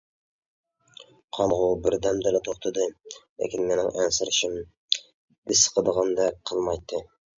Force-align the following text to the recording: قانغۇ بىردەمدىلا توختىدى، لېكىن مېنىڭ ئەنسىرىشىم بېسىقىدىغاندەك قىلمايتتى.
قانغۇ 1.37 1.67
بىردەمدىلا 1.83 2.41
توختىدى، 2.47 2.87
لېكىن 3.17 3.63
مېنىڭ 3.73 3.91
ئەنسىرىشىم 3.93 4.57
بېسىقىدىغاندەك 5.53 6.41
قىلمايتتى. 6.51 7.05